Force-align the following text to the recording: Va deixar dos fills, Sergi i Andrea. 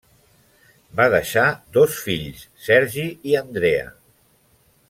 Va 0.99 1.05
deixar 1.15 1.43
dos 1.77 1.99
fills, 2.07 2.43
Sergi 2.71 3.07
i 3.33 3.39
Andrea. 3.45 3.89